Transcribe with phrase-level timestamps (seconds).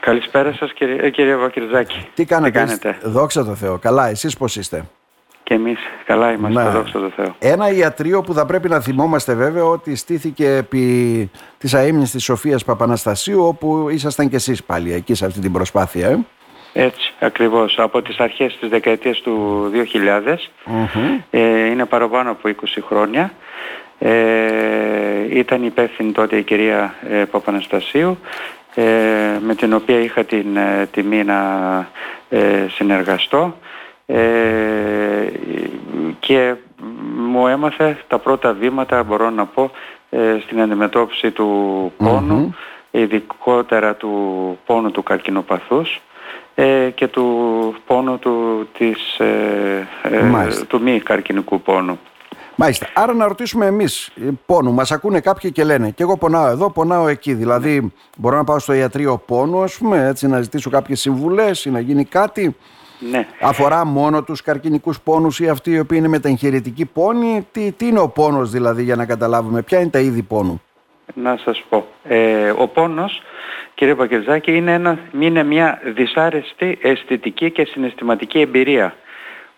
[0.00, 2.06] Καλησπέρα σας κύριε, ε, κύριε Βακυρζάκη.
[2.14, 3.78] Τι κάνετε, Τι κάνετε; Δόξα τω Θεώ.
[3.78, 4.84] Καλά, εσείς πώς είστε;
[5.42, 6.70] Και εμείς καλά είμαστε, ναι.
[6.70, 7.34] δόξα τω Θεώ.
[7.38, 12.64] Ένα ιατρείο που θα πρέπει να θυμόμαστε βέβαια ότι στήθηκε επί της αείμνης της Σοφίας
[12.64, 16.08] Παπαναστασίου όπου ήσασταν και εσείς πάλι εκεί σε αυτή την προσπάθεια.
[16.08, 16.18] Ε;
[16.72, 17.78] Έτσι, ακριβώς.
[17.78, 20.50] Από τις αρχές της δεκαετίας του 2000,
[21.30, 23.32] ε, είναι παραπάνω από 20 χρόνια.
[24.02, 28.59] Ε, ήταν υπεύθυνη τότε η κυρία ε, Παπαναστασίου, ε,
[29.40, 31.40] με την οποία είχα την ε, τιμή να
[32.74, 33.56] συνεργαστώ.
[36.20, 36.54] Και
[37.16, 39.70] μου έμαθε τα πρώτα βήματα, μπορώ να πω,
[40.42, 42.54] στην αντιμετώπιση του πόνου,
[42.90, 46.00] ειδικότερα του πόνου του καρκινοπαθούς
[46.54, 52.00] ε, και του πόνου του, της, ε, ε, του μη καρκινικού πόνου.
[52.62, 52.86] Μάλιστα.
[52.94, 54.10] Άρα να ρωτήσουμε εμείς
[54.46, 54.72] πόνου.
[54.72, 57.34] Μας ακούνε κάποιοι και λένε και εγώ πονάω εδώ, πονάω εκεί.
[57.34, 61.70] Δηλαδή, μπορώ να πάω στο ιατρείο πόνου, ας πούμε, έτσι να ζητήσω κάποιες συμβουλές ή
[61.70, 62.56] να γίνει κάτι.
[63.10, 63.26] Ναι.
[63.40, 68.00] Αφορά μόνο τους καρκινικούς πόνους ή αυτοί οι οποίοι είναι μεταγχειρητικοί πόνοι; Τι, τι είναι
[68.00, 70.62] ο πόνος δηλαδή, για να καταλάβουμε, ποια είναι τα είδη πόνου;
[71.14, 71.86] Να σας πω.
[72.04, 73.22] Ε, ο πόνος,
[73.74, 78.94] κύριε Πακερζάκη, είναι, ένα, είναι μια δυσάρεστη αισθητική και συναισθηματική εμπειρία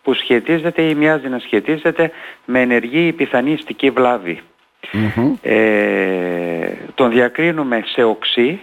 [0.02, 2.10] που σχετίζεται ή μοιάζει να σχετίζεται
[2.44, 3.58] με ενεργή ή πιθανή
[3.94, 4.40] βλάβη.
[5.42, 8.60] Ε, τον διακρίνουμε σε οξύ,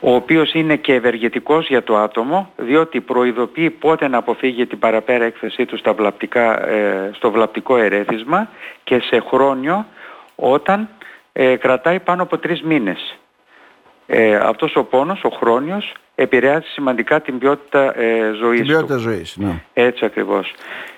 [0.00, 5.24] ο οποίος είναι και ευεργετικός για το άτομο, διότι προειδοποιεί πότε να αποφύγει την παραπέρα
[5.24, 8.48] έκθεσή του στα βλαπτικά, ε, στο βλαπτικό ερέθισμα
[8.84, 9.86] και σε χρόνιο
[10.34, 10.88] όταν
[11.32, 13.18] ε, κρατάει πάνω από τρεις μήνες.
[14.06, 19.36] Ε, αυτός ο πόνος, ο χρόνιος, επηρεάζει σημαντικά την ποιότητα ε, ζωής Την ποιότητα ζωής,
[19.36, 19.62] ναι.
[19.72, 20.54] Έτσι ακριβώς.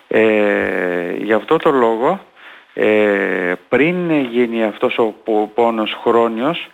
[0.09, 2.21] Ε, γι' αυτό το λόγο,
[2.75, 5.15] ε, πριν γίνει αυτός ο
[5.55, 6.71] πόνος χρόνιος,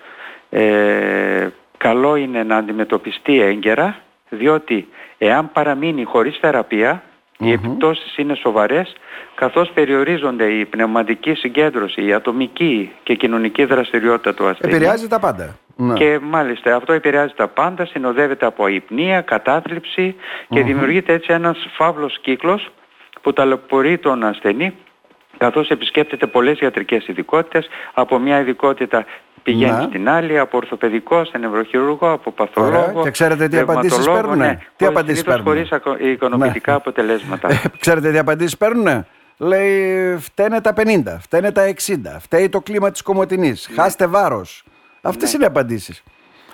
[0.51, 3.99] ε, καλό είναι να αντιμετωπιστεί έγκαιρα,
[4.29, 4.89] διότι
[5.19, 7.03] εάν παραμείνει χωρίς θεραπεία,
[7.45, 8.93] οι επιπτώσεις είναι σοβαρές
[9.35, 14.75] καθώς περιορίζονται η πνευματική συγκέντρωση, η ατομική και κοινωνική δραστηριότητα του ασθενή.
[14.75, 15.57] Επηρεάζει τα πάντα.
[15.77, 15.95] Ναι.
[15.95, 20.15] Και μάλιστα αυτό επηρεάζει τα πάντα, συνοδεύεται από αϊπνία, κατάθλιψη
[20.49, 22.71] και δημιουργείται έτσι ένας φαύλος κύκλος
[23.23, 24.75] που ταλαιπωρεί τον ασθενή
[25.39, 29.05] καθώς επισκέπτεται πολλές ιατρικές ειδικότητες, από μια ειδικότητα
[29.45, 29.83] πηγαίνει ναι.
[29.83, 33.03] στην άλλη, από ορθοπαιδικό, σε νευροχειρουργό, από παθολόγο.
[33.03, 34.39] Και ξέρετε τι απαντήσεις παίρνουν.
[34.39, 35.45] Ναι, τι απαντήσεις παίρνουν.
[35.45, 35.69] Χωρίς
[35.99, 36.77] οικονομικά ναι.
[36.77, 37.51] αποτελέσματα.
[37.51, 39.07] Ε, ξέρετε τι απαντήσεις παίρνουν.
[39.37, 40.83] Λέει φταίνε τα 50,
[41.21, 43.83] φταίνε τα 60, φταίει το κλίμα της Κομωτινής, ναι.
[43.83, 44.65] χάστε βάρος.
[45.03, 45.35] Αυτές ναι.
[45.35, 46.03] είναι οι απαντήσεις.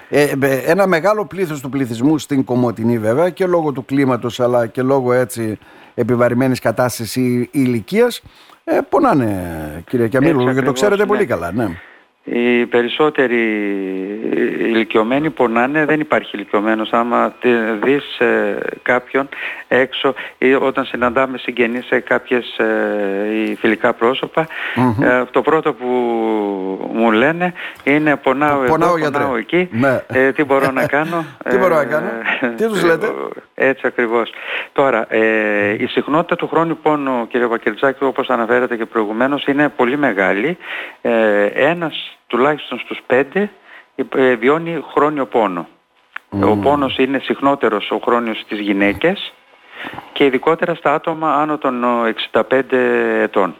[0.08, 4.66] Ε, ε, ένα μεγάλο πλήθος του πληθυσμού στην Κομωτινή βέβαια και λόγω του κλίματος αλλά
[4.66, 5.58] και λόγω έτσι
[5.94, 7.16] επιβαρημένης κατάστασης
[7.50, 8.22] ηλικίας
[8.64, 11.52] ε, πονάνε κύριε Κιαμίλου και το ξέρετε πολύ καλά.
[11.52, 11.68] Ναι.
[12.24, 13.40] Οι περισσότεροι
[14.58, 16.92] ηλικιωμένοι πονάνε, δεν υπάρχει ηλικιωμένος.
[16.92, 17.34] Άμα
[17.82, 19.28] δεις ε, κάποιον
[19.68, 24.46] έξω ή όταν συναντάμε συγγενείς σε κάποιες ε, φιλικά πρόσωπα,
[25.02, 25.86] ε, το πρώτο που
[26.92, 27.52] μου λένε
[27.84, 30.00] είναι πονάω, πονάω εδώ, πονάω εκεί, ναι.
[30.06, 32.10] ε, τι μπορώ να κάνω; τι μπορώ να κάνω,
[32.56, 33.06] τι τους λέτε;
[33.70, 34.32] Έτσι ακριβώς.
[34.72, 35.06] Τώρα,
[35.78, 40.56] η συχνότητα του χρόνου πόνου, κύριε Βακερτζάκη, όπως αναφέρατε και προηγουμένως, είναι πολύ μεγάλη.
[41.54, 43.48] ένας τουλάχιστον στους 5
[44.14, 45.68] ε, βιώνει χρόνιο πόνο.
[46.42, 49.32] Ο πόνος είναι συχνότερος ο χρόνιος στις γυναίκες
[50.12, 51.84] και ειδικότερα στα άτομα άνω των
[52.32, 52.52] 65
[53.22, 53.56] ετων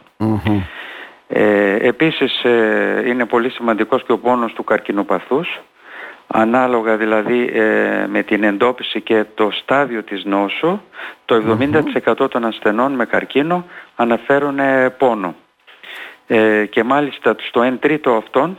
[1.27, 5.59] Ε, επίσης ε, είναι πολύ σημαντικός και ο πόνος του καρκινοπαθούς
[6.27, 10.81] ανάλογα δηλαδή ε, με την εντόπιση και το στάδιο της νόσου
[11.25, 11.57] το
[12.17, 13.65] 70% των ασθενών με καρκίνο
[13.95, 14.59] αναφέρουν
[14.97, 15.35] πόνο
[16.69, 18.57] και μάλιστα στο 1 τρίτο αυτών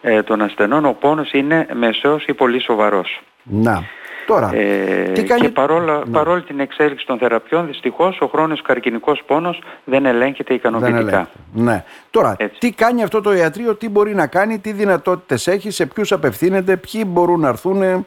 [0.00, 3.22] ε, των ασθενών ο πόνος είναι μεσαίος ή πολύ σοβαρός.
[3.42, 3.84] Να.
[4.26, 5.40] Τώρα, ε, τι κάνει...
[5.40, 6.12] Και παρόλα, ναι.
[6.12, 10.98] παρόλη την εξέλιξη των θεραπείων, δυστυχώς ο χρόνος καρκινικός πόνος δεν ελέγχεται ικανοποιητικά.
[10.98, 11.30] Δεν ελέγχεται.
[11.52, 11.84] Ναι.
[12.10, 16.12] Τώρα, τι κάνει αυτό το ιατρείο, τι μπορεί να κάνει, τι δυνατότητες έχει, σε ποιους
[16.12, 18.06] απευθύνεται, ποιοι μπορούν να έρθουν;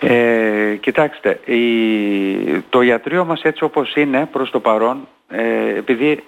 [0.00, 6.22] Ε, κοιτάξτε, η, το ιατρείο μας έτσι όπως είναι προς το παρόν, ε, επειδή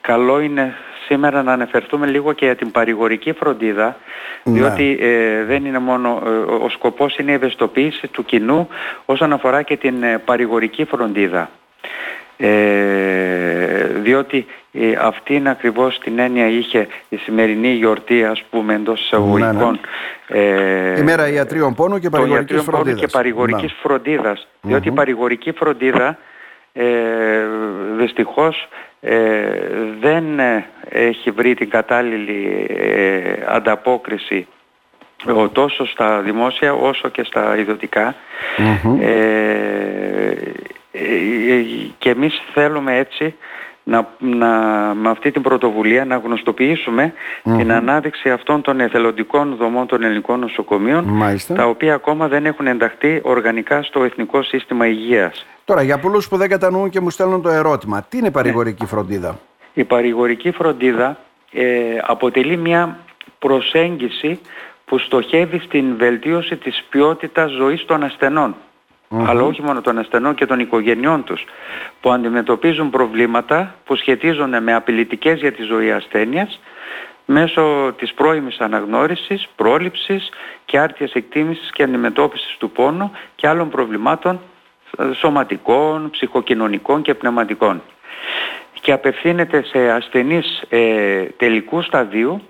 [0.00, 0.74] καλό είναι
[1.06, 3.96] σήμερα να αναφερθούμε λίγο και για την παρηγορική φροντίδα,
[4.44, 4.52] ναι.
[4.52, 6.28] διότι ε, δεν είναι μόνο, ε,
[6.64, 8.68] ο σκοπός είναι η ευαισθητοποίηση του κοινού
[9.04, 11.50] όσον αφορά και την ε, παρηγορική φροντίδα.
[12.36, 19.00] Ε, διότι ε, αυτή είναι ακριβώς την έννοια είχε η σημερινή γιορτή ας πούμε εντός
[19.00, 19.80] εισαγωγικών
[20.28, 20.96] ναι, ναι.
[20.98, 26.18] ε, μέρα ιατρίων πόνου και παρηγορικής φροντίδας, και παρηγορικής φροντίδας διότι η παρηγορική φροντίδα
[26.72, 27.46] ε,
[27.96, 28.68] δυστυχώς
[29.00, 29.48] ε,
[30.00, 30.24] δεν
[30.88, 34.46] έχει βρει την κατάλληλη ε, ανταπόκριση
[35.52, 38.14] τόσο στα δημόσια όσο και στα ιδιωτικα
[41.98, 43.34] και εμείς θέλουμε έτσι
[43.84, 44.48] να, να,
[44.94, 47.12] με αυτή την πρωτοβουλία να γνωστοποιησουμε
[47.42, 51.20] την ανάδειξη αυτών των εθελοντικών δομών των ελληνικών νοσοκομείων
[51.54, 55.46] τα οποία ακόμα δεν έχουν ενταχθεί οργανικά στο Εθνικό Σύστημα Υγείας.
[55.64, 58.86] Τώρα για πολλούς που δεν κατανοούν και μου στέλνουν το ερώτημα, τι είναι η παρηγορική
[58.86, 59.38] φροντίδα;
[59.74, 61.18] Η παρηγορική φροντίδα
[61.52, 61.64] ε,
[62.02, 62.98] αποτελεί μια
[63.38, 64.40] προσέγγιση
[64.84, 68.02] που στοχεύει στην βελτίωση της ποιότητας ζωής των
[69.12, 71.44] ασθενων αλλά όχι μόνο των ασθενών και των οικογενειών τους
[72.00, 76.60] που αντιμετωπίζουν προβλήματα που σχετίζονται με απειλητικές για τη ζωή ασθένειας
[77.26, 80.28] μέσω της πρώιμης αναγνώρισης, πρόληψης
[80.64, 84.40] και άρτιας εκτίμησης και αντιμετώπισης του πόνου και άλλων προβλημάτων
[84.98, 87.82] ε, σωματικών, ψυχοκοινωνικών και πνευματικών.
[88.80, 92.42] Και απευθύνεται σε ασθενείς ε, τελικού σταδίου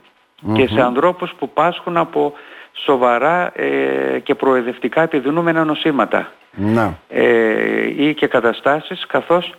[0.52, 2.32] και σε ανθρώπους που πάσχουν από
[2.72, 6.98] σοβαρά ε, και προεδευτικά επιδεινούμενα νοσήματα να.
[7.08, 9.54] Ε, ή και καταστάσεις καθώς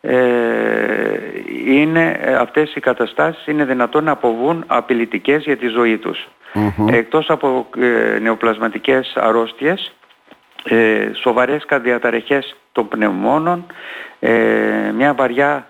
[0.00, 0.14] ε,
[1.66, 6.28] είναι, ε, αυτές οι καταστάσεις είναι δυνατόν να αποβούν απειλητικές για τη ζωή τους.
[6.90, 9.92] Εκτός από ε, νεοπλασματικές αρρώστιες,
[10.64, 13.66] ε, σοβαρές καρδιαταραχές των πνευμόνων,
[14.94, 15.66] μια βαριά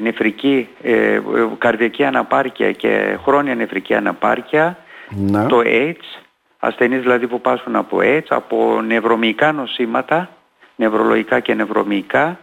[0.00, 0.68] νεφρική
[1.58, 4.76] καρδιακή αναπάρκεια και χρόνια νεφρική αναπάρκεια,
[5.48, 6.21] το AIDS,
[6.64, 10.28] ασθενείς δηλαδή που πάσχουν από AIDS, από νευρομυϊκά νοσήματα,
[10.76, 12.38] νευρολογικά και νευρομυϊκά,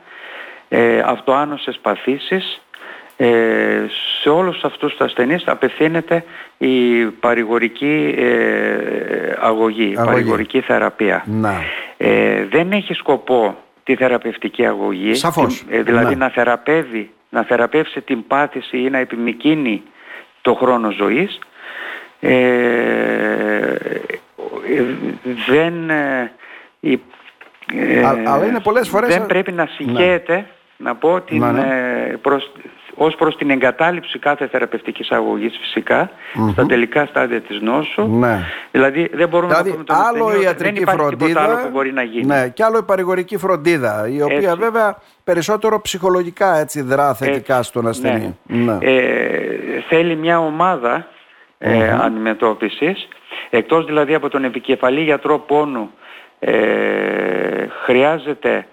[0.69, 2.61] ε, αυτοάνωσες παθήσεις,
[3.17, 3.85] ε,
[4.21, 6.23] σε όλους αυτούς τους ασθενείς απευθύνεται
[6.57, 11.25] η παρηγορική ε, αγωγή, η παρηγορική θεραπεία.
[11.97, 15.65] Ε, δεν έχει σκοπό τη θεραπευτική αγωγή, Σαφώς.
[15.69, 19.83] Ε, δηλαδή να θεραπεύει, να θεραπεύσει την πάθηση ή να επιμικίνει
[20.41, 21.39] το χρόνο ζωής,
[22.19, 23.75] ε,
[25.47, 26.31] δεν ε,
[28.25, 29.09] αλλά είναι πολλές φορές...
[29.09, 30.45] δεν πρέπει να συγχέεται ναι.
[30.77, 32.17] να πω την, ναι, ναι.
[32.21, 32.51] Προς,
[32.95, 36.09] ως προς την εγκατάλειψη κάθε θεραπευτικής αγωγής φυσικά
[36.51, 38.45] στα τελικά στάδια της νόσου ναι.
[38.71, 42.03] δηλαδή δεν μπορούμε δηλαδή, να πούμε τον άλλο ιατρική δεν φροντίδα άλλο που μπορεί να
[42.03, 44.59] γίνει ναι, και άλλο η παρηγορική φροντίδα η οποία έτσι.
[44.59, 48.77] βέβαια περισσότερο ψυχολογικά έτσι δρά θετικά στον ασθενή ναι.
[48.81, 49.01] Ε,
[49.89, 51.07] θέλει μια ομάδα
[51.59, 53.07] ε, αντιμετώπισης.
[53.49, 55.91] Εκτός δηλαδή από τον επικεφαλή γιατρό πόνου
[56.39, 58.67] ε, χρειάζεται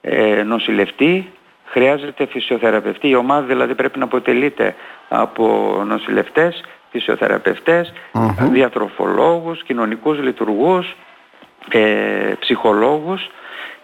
[0.00, 1.32] ε, νοσηλευτή,
[1.64, 3.08] χρειάζεται φυσιοθεραπευτή.
[3.08, 4.74] Η ομάδα δηλαδή πρέπει να αποτελείται
[5.08, 7.92] από νοσηλευτές, φυσιοθεραπευτές,
[8.50, 10.96] διατροφολόγους, κοινωνικούς λειτουργούς,
[11.70, 13.30] ε, ψυχολόγους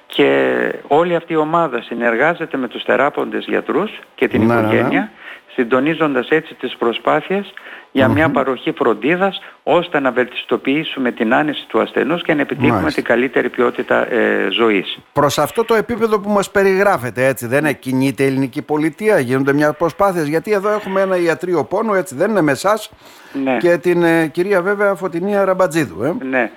[0.06, 5.10] και όλη αυτή η ομάδα συνεργάζεται με τους θεράποντες γιατρούς και την Ναι, ναι, ναι.
[5.48, 7.52] Οικογένεια συντονίζοντας έτσι τις προσπάθειες
[7.90, 12.94] για μια παροχή φροντίδας ώστε να βελτιστοποιήσουμε την άνεση του ασθενούς και να επιτύχουμε Μάλιστα.
[13.00, 14.98] την καλύτερη ποιότητα ε, ζωής.
[15.12, 19.72] Προς αυτό το επίπεδο που μας περιγράφεται έτσι δεν κινείται η ελληνική πολιτεία γίνονται μια
[19.72, 22.90] προσπάθειες γιατί εδώ έχουμε ένα ιατρείο πόνου έτσι δεν είναι με εσάς
[23.44, 23.56] Ναι.
[23.56, 26.14] και την ε, κυρία βέβαια Φωτεινία Ραμπατζίδου ε.
[26.30, 26.50] Ναι.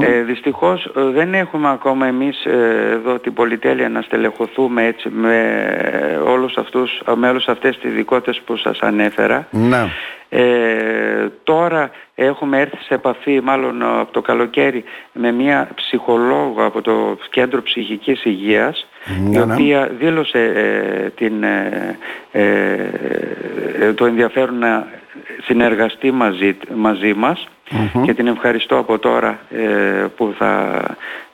[0.00, 5.64] Ε, δυστυχώς ε, δεν έχουμε ακόμα εμείς ε, εδώ την πολυτέλεια να στελεχωθούμε έτσι με,
[5.92, 9.46] ε, όλους αυτούς, με όλες αυτές τις ειδικότητες που σας ανέφερα.
[9.50, 9.88] Ναι.
[10.28, 17.18] Ε, τώρα έχουμε έρθει σε επαφή μάλλον από το καλοκαίρι με μια ψυχολόγο από το
[17.30, 18.86] Κέντρο Ψυχικής Υγείας
[19.22, 19.52] Ναι, η ναι.
[19.52, 21.98] οποία δήλωσε ε, την, ε,
[22.32, 24.86] ε, το ενδιαφέρον να
[25.44, 27.48] συνεργαστεί μαζί, μαζί μας
[28.04, 30.82] και την ευχαριστώ από τώρα ε, που θα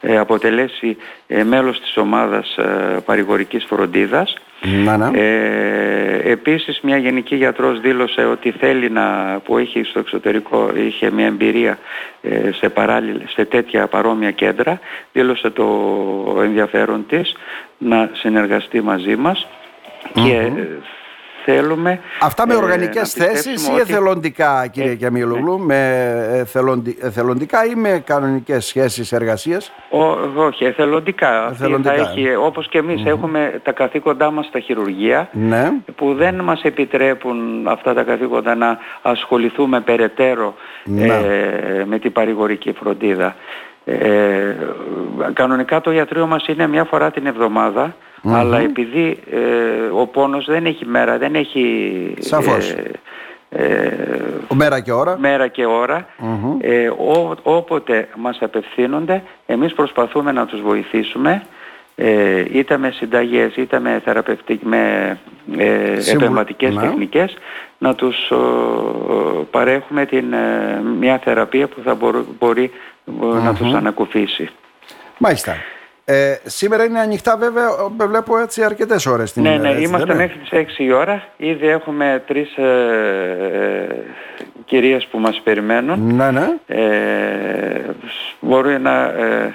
[0.01, 4.35] ε, αποτελέσει ε, μέλος της ομάδας ε, παρηγορικής φροντίδας.
[4.61, 5.19] Ναι, ναι.
[5.19, 11.27] Ε, επίσης μια γενική γιατρός δήλωσε ότι θέλει να, που έχει στο εξωτερικό, είχε μια
[11.27, 11.79] εμπειρία
[12.23, 14.81] ε, σε, παράλληλα, σε τέτοια παρόμοια κέντρα,
[15.13, 15.67] δήλωσε το
[16.43, 17.35] ενδιαφέρον της
[17.79, 19.47] να συνεργαστεί μαζί μας
[20.13, 20.67] και ε,
[21.53, 22.01] θέλουμε...
[22.21, 25.79] Αυτά με ε, οργανικές να θέσεις πιστέψουμε ή ότι- εθελοντικά κύριε Ε, Κιαμιλογλου με
[26.33, 30.03] εθελοντι- εθελοντικά ή με κανονικές σχέσεις εργασίας; Ο,
[30.37, 31.45] όχι, εθελοντικά.
[31.45, 31.95] Αυτή Εθελοντικά.
[31.95, 36.63] Θα έχει, όπως και εμείς έχουμε τα καθήκοντά μας στα χειρουργεία ναι που δεν μας
[36.63, 41.05] επιτρέπουν αυτά τα καθήκοντα να ασχοληθούμε περαιτέρω Ναι.
[41.07, 43.35] ε, με την παρηγορική φροντίδα.
[43.85, 44.57] Ε,
[45.33, 49.39] κανονικά το ιατρείο μας είναι μια φορά την εβδομάδα αλλά επειδή ε,
[50.01, 52.71] ο πόνος δεν έχει μέρα, δεν έχει Σαφώς.
[52.71, 52.91] ε,
[53.51, 56.07] ε, μέρα και ώρα μέρα και ώρα
[56.61, 61.43] ε, ό, όποτε μας απευθύνονται εμείς προσπαθούμε να τους βοηθήσουμε
[62.01, 65.19] ε, είτε με συνταγές είτε με, θεραπευτικ, με
[65.57, 66.81] ε, επεμβατικές ναι.
[66.81, 67.37] τεχνικές
[67.79, 68.33] να τους
[69.51, 71.95] παρέχουμε την, ε, μια θεραπεία που θα
[72.39, 72.71] μπορεί,
[73.43, 74.49] να τους ανακουφίσει.
[75.19, 75.57] Μάλιστα.
[76.11, 77.69] Ε, σήμερα είναι ανοιχτά βέβαια,
[78.07, 81.23] βλέπω έτσι αρκετές ώρες την Ναι, ναι, είμαστε μέχρι τις 6 η ώρα.
[81.37, 82.63] Ήδη έχουμε τρεις ε,
[83.53, 83.95] ε,
[84.65, 86.15] κυρίες που μας περιμένουν.
[86.15, 86.49] Ναι, ναι.
[86.67, 87.81] Ε,
[88.41, 89.55] μπορεί, να, ε,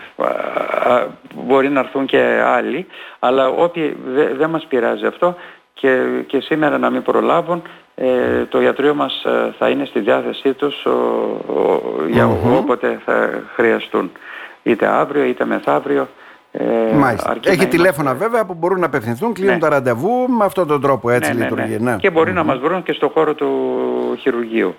[1.36, 2.88] μπορεί να έρθουν και άλλοι,
[3.20, 5.36] αλλά όποιοι δεν δε μας πειράζει αυτό
[5.74, 7.62] και, και σήμερα να μην προλάβουν,
[7.96, 9.26] ε, το ιατρείο μας
[9.58, 10.86] θα είναι στη διάθεσή τους
[12.10, 14.12] για όποτε θα χρειαστούν.
[14.64, 16.08] Είτε αύριο είτε μεθαύριο.
[16.56, 17.38] Ε, Μάλιστα.
[17.44, 19.60] Έχει τηλέφωνα βέβαια που μπορούν να απευθυνθούν, κλείνουν ναι.
[19.60, 21.78] τα ραντεβού με αυτόν τον τρόπο έτσι ναι, ναι λειτουργεί.
[21.80, 23.50] Ναι, Και μπορεί να μας βρουν και στο χώρο του
[24.20, 24.76] χειρουργείου.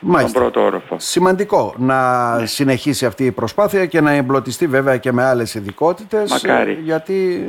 [0.00, 0.32] Μάλιστα.
[0.32, 0.96] Τον πρώτο όροφο.
[0.98, 2.00] Σημαντικό να
[2.44, 6.30] συνεχίσει αυτή η προσπάθεια και να εμπλωτιστεί βέβαια και με άλλες ειδικότητες.
[6.30, 6.78] Μακάρι.
[6.82, 7.46] Γιατί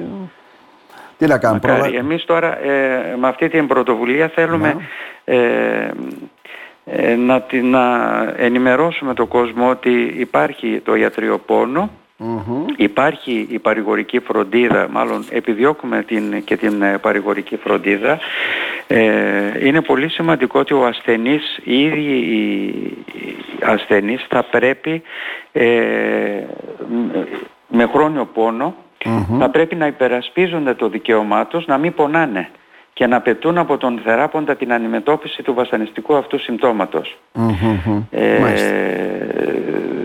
[1.17, 1.61] τι να κάνουμε.
[1.63, 1.95] Μακάρι.
[1.95, 4.75] Εμείς τώρα ε, με αυτή την πρωτοβουλία θέλουμε
[5.23, 5.37] ε,
[6.85, 11.89] ε, να, να ενημερώσουμε τον κόσμο ότι υπάρχει το ιατριοπόνο
[12.75, 18.19] Υπάρχει η παρηγορική φροντίδα, μάλλον επιδιώκουμε την, και την ε, παρηγορική φροντίδα.
[18.87, 22.95] Ε, είναι πολύ σημαντικό ότι ο ασθενής, οι ίδιοι οι
[23.61, 25.01] ασθενείς θα πρέπει
[25.51, 25.61] ε,
[27.67, 28.25] με χρόνιο
[29.39, 32.49] θα πρέπει να υπερασπίζονται το δικαίωμά τους να μην πονάνε
[32.93, 37.17] και να πετούν από τον θεράποντα την αντιμετώπιση του βασανιστικού αυτού συμπτώματος.
[38.11, 38.37] Ε,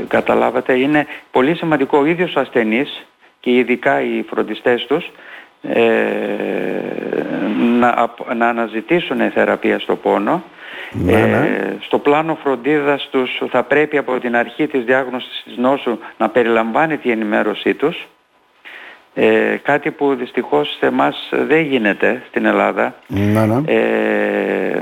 [0.08, 3.06] καταλάβατε, είναι πολύ σημαντικό ο ίδιος ο ασθενής
[3.40, 5.10] και ειδικά οι φροντιστές τους
[5.62, 5.82] ε,
[7.78, 10.42] να, να αναζητήσουν θεραπεία στο πόνο.
[10.90, 11.36] Ναι, ναι.
[11.36, 16.28] Ε, στο πλάνο φροντίδας τους θα πρέπει από την αρχή της διάγνωσης της νόσου να
[16.28, 18.08] περιλαμβάνει την ενημέρωσή τους
[19.14, 22.94] ε, κάτι που δυστυχώς σε εμάς δεν γίνεται στην Ελλάδα.
[23.06, 23.72] Ναι, ναι.
[23.72, 24.80] Ε,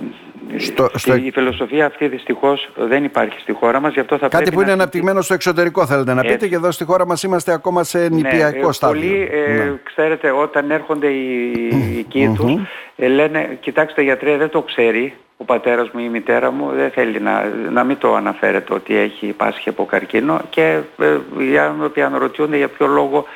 [0.56, 1.14] στο, στο...
[1.14, 3.92] Η φιλοσοφία αυτή δυστυχώς δεν υπάρχει στη χώρα μας.
[3.92, 6.84] Γι αυτό θα κάτι που είναι αναπτυγμένο στο εξωτερικό θέλετε να πείτε και εδώ στη
[6.84, 9.00] χώρα μας είμαστε ακόμα σε ναι, νηπιακό ναι, στάδιο.
[9.00, 9.72] Πολλοί, ε, ναι.
[9.82, 11.52] ξέρετε, όταν έρχονται οι,
[12.12, 12.54] οι τους
[12.96, 16.90] ε, λένε «Κοιτάξτε γιατρέ δεν το ξέρει, ο πατέρας μου ή η μητέρα μου δεν
[16.90, 21.16] θέλει να, να μην το αναφέρεται ότι έχει πάσχει από καρκίνο και ε,
[21.50, 23.26] οι άνθρωποι αναρωτιούνται για ποιο λόγο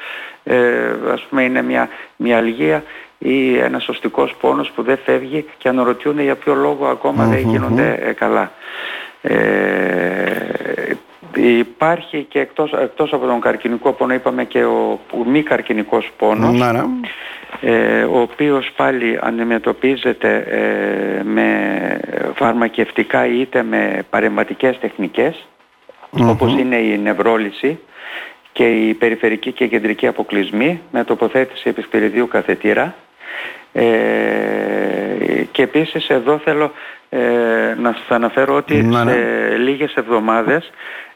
[0.44, 0.56] ε,
[1.12, 2.82] ας πούμε είναι μια μυαλγία
[3.18, 8.12] ή ένας σωστικός πόνος που δεν φεύγει και αναρωτιούνται για ποιο λόγο δεν γίνονται ε,
[8.12, 8.52] καλά.
[9.23, 10.94] Ε,
[11.35, 16.73] υπάρχει και εκτός, εκτός από τον καρκινικό πόνο είπαμε και ο μη καρκινικός πόνος ναι,
[16.73, 16.82] ναι.
[17.61, 22.00] ε, ο οποίος πάλι αντιμετωπίζεται ε, με
[22.35, 24.78] φαρμακευτικά είτε με παρεμβατικές
[26.11, 27.78] όπως είναι η νευρόλυση
[28.52, 32.94] και η περιφερική και κεντρική αποκλεισμή με τοποθέτηση επισπυριδίου καθετήρα.
[33.73, 33.85] Ε,
[35.52, 36.73] και επίσης εδώ θέλω
[37.09, 39.12] ε, να σας αναφέρω ότι ναι, ναι.
[39.12, 39.18] σε
[39.56, 40.71] λίγες εβδομάδες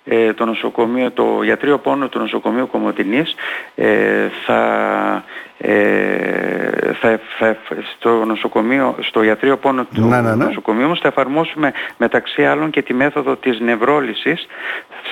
[0.04, 3.34] ε, το, νοσοκομείο, το ιατρείο πόνο του νοσοκομείου Κομωτινής
[3.74, 5.24] ε, θα,
[5.58, 7.56] ε, θα, θα,
[7.96, 10.44] στο νοσοκομείο, στο ιατρείο πόνο του ναι, ναι, ναι.
[10.44, 14.46] νοσοκομείου μας θα εφαρμόσουμε μεταξύ άλλων και τη μέθοδο της νευρόλυσης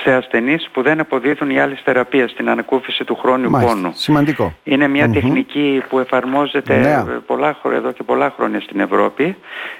[0.09, 3.91] σε ασθενείς που δεν αποδίδουν οι άλλες θεραπείες στην ανακούφιση του χρόνιου πόνου.
[3.95, 4.53] Σημαντικό.
[4.63, 7.19] Είναι μια τεχνική που εφαρμόζεται ναι.
[7.25, 9.35] πολλά, εδώ και πολλά χρόνια στην Ευρώπη.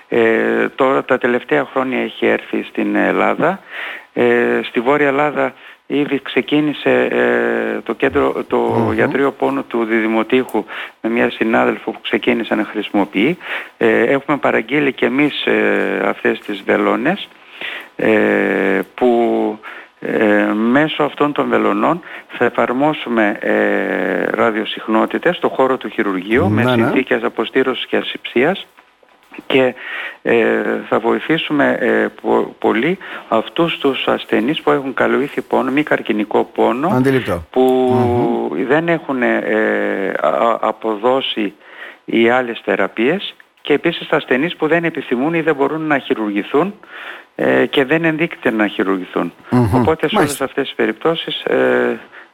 [0.07, 3.59] Ε, τώρα τα τελευταία χρόνια έχει έρθει στην Ελλάδα.
[4.13, 5.53] Ε, στη Βόρεια Ελλάδα
[5.88, 10.65] ήδη ξεκίνησε ε, το, κέντρο, το mm γιατρείο πόνου του Διδημοτήχου
[11.01, 13.38] με μια συνάδελφο που ξεκίνησε να χρησιμοποιεί.
[13.77, 17.27] Ε, έχουμε παραγγείλει και εμείς ε, αυτές τις βελόνες
[18.95, 19.09] που
[20.55, 26.83] μέσω αυτών των βελονών θα εφαρμόσουμε ε, ραδιοσυχνότητες στο χώρο του χειρουργείου με ναι, ναι.
[26.83, 28.67] συνθήκες αποστήρωσης και ασυψίας
[29.47, 29.75] και
[30.21, 32.07] ε, θα βοηθήσουμε ε,
[32.59, 37.01] πολύ αυτούς τους ασθενείς που έχουν καλοήθη πόνο, μη καρκινικό πόνο
[37.49, 40.13] που δεν έχουν ε,
[40.59, 41.53] αποδώσει
[42.05, 43.35] οι άλλες θεραπείες
[43.69, 46.73] και επίσης τα ασθενείς που δεν επιθυμούν ή δεν μπορούν να χειρουργηθούν
[47.69, 49.33] και δεν ενδείκεται να χειρουργηθούν.
[49.73, 51.43] Οπότε σε όλες αυτές τις περιπτώσεις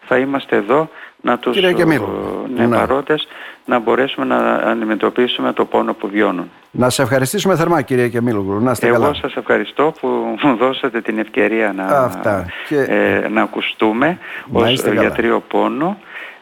[0.07, 0.89] θα είμαστε εδώ
[1.21, 2.85] να τους ναι, ναι.
[3.65, 6.51] να μπορέσουμε να αντιμετωπίσουμε το πόνο που βιώνουν.
[6.71, 8.59] Να σε ευχαριστήσουμε θερμά κύριε Κεμίλογλου.
[8.59, 9.13] Να είστε Εγώ καλά.
[9.13, 10.07] σας ευχαριστώ που
[10.41, 12.11] μου δώσατε την ευκαιρία να,
[12.67, 12.79] Και...
[12.79, 14.17] ε, να ακουστούμε
[14.51, 15.97] να ως γιατρίο πόνο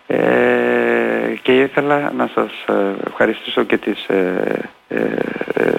[0.07, 4.97] ε, και ήθελα να σας ε, ευχαριστήσω και τις ε, ε,
[5.53, 5.71] ε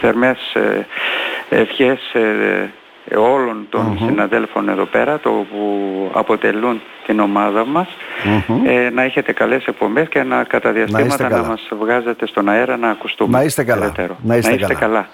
[0.00, 0.56] θερμές
[1.48, 2.00] ευχές
[3.16, 7.88] όλων των συναδέλφων εδώ πέρα το που αποτελούν την ομάδα μας
[8.66, 12.90] ε, να έχετε καλές εκπομπές και να κατά διαστήματα να, μας βγάζετε στον αέρα να
[12.90, 13.38] ακουστούμε.
[13.38, 13.92] Να είστε καλά.
[14.22, 15.08] Να είστε, καλά.